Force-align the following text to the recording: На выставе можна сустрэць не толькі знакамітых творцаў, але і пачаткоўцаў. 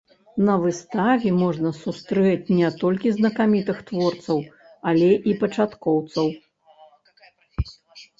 На 0.45 0.53
выставе 0.61 1.29
можна 1.41 1.69
сустрэць 1.81 2.53
не 2.59 2.71
толькі 2.83 3.11
знакамітых 3.17 3.77
творцаў, 3.89 4.39
але 4.93 5.09
і 5.33 5.35
пачаткоўцаў. 5.45 6.27